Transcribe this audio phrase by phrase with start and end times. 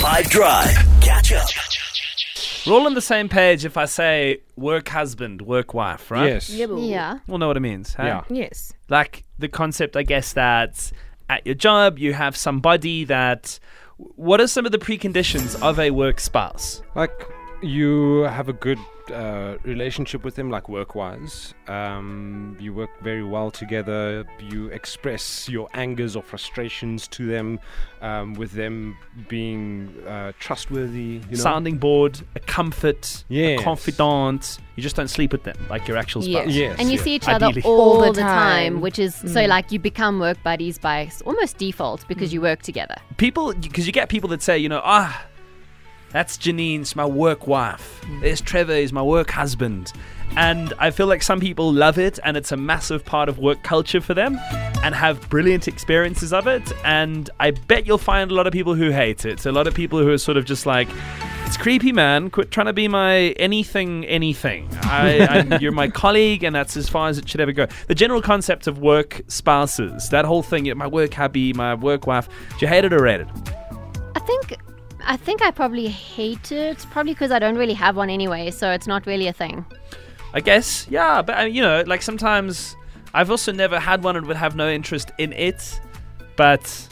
[0.00, 0.74] Five Drive.
[1.02, 1.46] Catch up.
[2.66, 6.26] We're all on the same page if I say work husband, work wife, right?
[6.28, 6.48] Yes.
[6.50, 7.18] Yeah.
[7.26, 7.94] We'll know what it means.
[7.94, 8.06] Hey?
[8.06, 8.24] Yeah.
[8.30, 8.72] Yes.
[8.88, 10.90] Like the concept, I guess, that
[11.28, 13.58] at your job you have somebody that.
[14.16, 16.80] What are some of the preconditions of a work spouse?
[16.94, 17.12] Like
[17.62, 18.78] you have a good
[19.12, 21.52] uh, relationship with them, like work-wise.
[21.66, 24.24] Um, you work very well together.
[24.38, 27.58] You express your angers or frustrations to them,
[28.02, 28.96] um, with them
[29.28, 31.00] being uh, trustworthy.
[31.28, 31.42] You know?
[31.42, 33.60] Sounding board, a comfort, Yes.
[33.60, 34.58] a confidant.
[34.76, 36.46] You just don't sleep with them like your actual spouse.
[36.48, 37.02] Yes, And you yes.
[37.04, 38.80] see each other all, All the the time, time.
[38.80, 42.96] which is so like you become work buddies by almost default because you work together.
[43.18, 45.26] people because you get people that say you know ah
[46.12, 49.92] that's janine's my work wife there's trevor is my work husband
[50.36, 53.62] and i feel like some people love it and it's a massive part of work
[53.62, 54.38] culture for them
[54.82, 58.74] and have brilliant experiences of it and i bet you'll find a lot of people
[58.74, 60.88] who hate it a lot of people who are sort of just like
[61.50, 62.30] it's creepy, man.
[62.30, 64.68] Quit trying to be my anything, anything.
[64.82, 67.66] I, you're my colleague, and that's as far as it should ever go.
[67.88, 72.28] The general concept of work spouses, that whole thing, my work hubby, my work wife,
[72.50, 73.28] do you hate it or rate it?
[74.14, 74.60] I think
[75.04, 78.70] I think I probably hate it, probably because I don't really have one anyway, so
[78.70, 79.64] it's not really a thing.
[80.32, 82.76] I guess, yeah, but uh, you know, like sometimes
[83.14, 85.80] I've also never had one and would have no interest in it,
[86.36, 86.88] but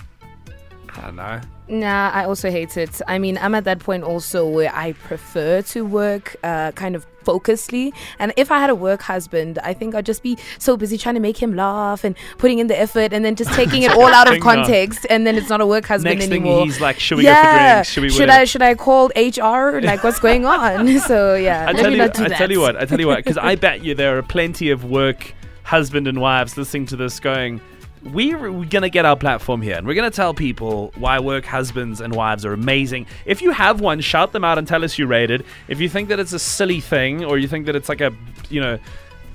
[0.97, 1.41] I don't know.
[1.69, 3.01] Nah, I also hate it.
[3.07, 7.07] I mean, I'm at that point also where I prefer to work uh, kind of
[7.25, 7.93] focusedly.
[8.19, 11.17] And if I had a work husband, I think I'd just be so busy trying
[11.17, 14.07] to make him laugh and putting in the effort and then just taking it all
[14.07, 15.07] out of context.
[15.11, 16.65] And then it's not a work husband Next thing anymore.
[16.65, 17.75] he's like, should we go for yeah.
[17.75, 17.91] drinks?
[17.91, 18.31] Should we should?
[18.31, 19.79] I should I call HR?
[19.89, 20.99] Like, what's going on?
[21.01, 23.55] so yeah, I tell you, I tell you what, I tell you what, because I
[23.55, 27.61] bet you there are plenty of work husband and wives listening to this going.
[28.13, 32.01] We're, we're gonna get our platform here, and we're gonna tell people why work husbands
[32.01, 33.07] and wives are amazing.
[33.25, 35.45] If you have one, shout them out and tell us you rated.
[35.69, 38.13] If you think that it's a silly thing, or you think that it's like a,
[38.51, 38.79] you know,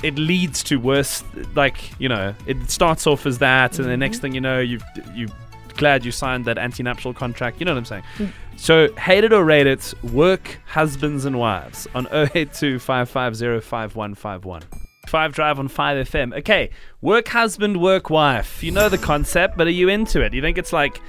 [0.04, 1.24] it leads to worse.
[1.56, 4.22] Like you know, it starts off as that, and the next mm-hmm.
[4.22, 4.80] thing you know, you
[5.14, 5.28] you
[5.76, 7.60] glad you signed that antenuptial contract.
[7.60, 8.04] You know what I'm saying?
[8.18, 8.32] Mm.
[8.58, 14.83] So hate it or rate it, work husbands and wives on 082 550 5151.
[15.14, 16.40] Five Drive on 5 FM.
[16.40, 18.64] Okay, work husband, work wife.
[18.64, 20.34] You know the concept, but are you into it?
[20.34, 21.00] You think it's like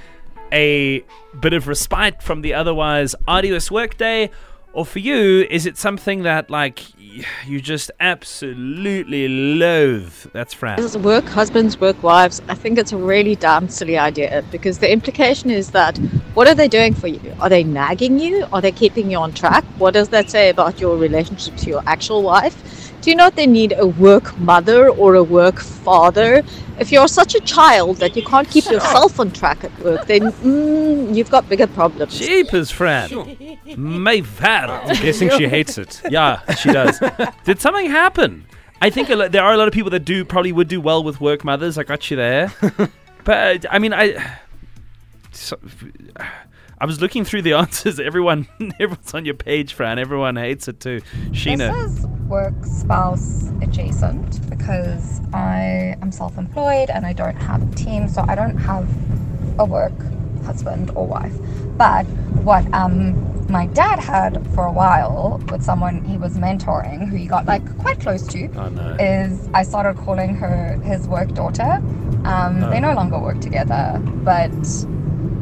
[0.51, 1.03] a
[1.39, 4.29] bit of respite from the otherwise arduous workday?
[4.73, 6.83] Or for you, is it something that like
[7.47, 10.13] you just absolutely loathe?
[10.33, 10.79] That's Fran.
[10.79, 14.91] As work husbands, work wives, I think it's a really damn silly idea because the
[14.91, 15.97] implication is that
[16.35, 17.35] what are they doing for you?
[17.39, 18.45] Are they nagging you?
[18.53, 19.63] Are they keeping you on track?
[19.79, 22.84] What does that say about your relationship to your actual wife?
[23.05, 26.41] Do you not then need a work mother or a work father?
[26.79, 30.31] If you're such a child that you can't keep yourself on track at work, then
[30.31, 32.17] mm, you've got bigger problems.
[32.17, 33.11] Jeepers, Fran.
[33.77, 34.71] My God.
[34.71, 36.01] I'm guessing she hates it.
[36.09, 36.99] Yeah, she does.
[37.43, 38.47] Did something happen?
[38.81, 40.81] I think a lo- there are a lot of people that do probably would do
[40.81, 41.77] well with work mothers.
[41.77, 42.51] I got you there,
[43.23, 44.37] but uh, I mean, I.
[45.31, 45.59] So,
[46.81, 47.99] I was looking through the answers.
[47.99, 48.47] Everyone,
[48.79, 49.99] everyone's on your page, Fran.
[49.99, 51.01] Everyone hates it too.
[51.29, 57.61] Sheena, This is work spouse adjacent because I am self employed and I don't have
[57.71, 58.87] a team, so I don't have
[59.59, 59.93] a work
[60.45, 61.33] husband or wife.
[61.77, 62.03] But
[62.43, 63.15] what um,
[63.49, 67.63] my dad had for a while with someone he was mentoring who he got like
[67.79, 71.81] quite close to oh no, is I started calling her his work daughter.
[72.25, 74.51] Um, They no longer work together, but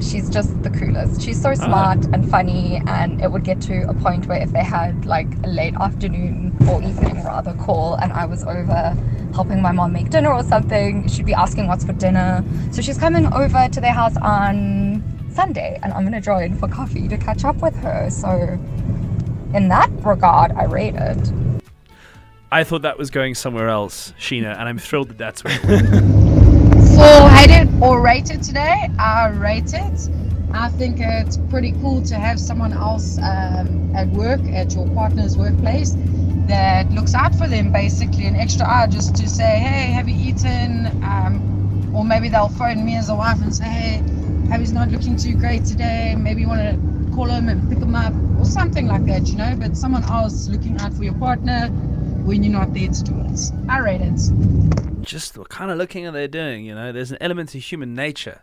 [0.04, 1.22] she's just the coolest.
[1.22, 2.10] She's so smart ah.
[2.14, 5.48] and funny, and it would get to a point where if they had like a
[5.48, 8.96] late afternoon or evening rather call, and I was over
[9.34, 12.44] helping my mom make dinner or something, she'd be asking what's for dinner.
[12.72, 15.04] So she's coming over to their house on
[15.34, 18.10] Sunday, and I'm gonna join for coffee to catch up with her.
[18.10, 18.60] So
[19.54, 21.32] in that regard, I rate it.
[22.52, 25.56] I thought that was going somewhere else, Sheena, and I'm thrilled that that's where.
[25.56, 26.24] It went.
[26.94, 27.73] For hate it or
[28.14, 30.10] rate it today, I rate it.
[30.54, 35.36] I think it's pretty cool to have someone else um, at work, at your partner's
[35.36, 35.96] workplace,
[36.48, 40.16] that looks out for them basically an extra hour just to say, hey, have you
[40.30, 40.86] eaten?
[41.02, 44.04] Um, or maybe they'll phone me as a wife and say, hey,
[44.52, 46.14] Abby's not looking too great today.
[46.16, 49.38] Maybe you want to call him and pick him up or something like that, you
[49.38, 49.56] know?
[49.58, 51.70] But someone else looking out for your partner
[52.26, 53.40] when you're not there to do it.
[53.68, 54.93] I rate it.
[55.04, 56.66] Just what kind of looking are they're doing?
[56.66, 58.42] You know, there's an element of human nature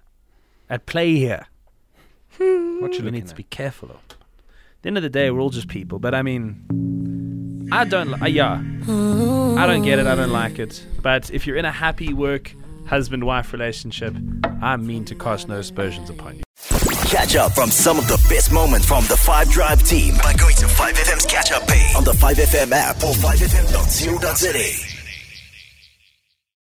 [0.69, 1.47] at play here.
[2.39, 3.97] What you we looking need to be careful of.
[4.11, 4.17] At
[4.83, 5.99] the end of the day, we're all just people.
[5.99, 8.11] But I mean, I don't.
[8.13, 10.07] li- Uh, yeah, I don't get it.
[10.07, 10.85] I don't like it.
[11.03, 12.55] But if you're in a happy work
[12.87, 14.15] husband-wife relationship,
[14.63, 16.43] I mean to cast no aspersions upon you.
[17.09, 20.55] Catch up from some of the best moments from the 5 Drive team by going
[20.57, 24.90] to 5FM's catch up page on the 5FM app or 5FM.co.za.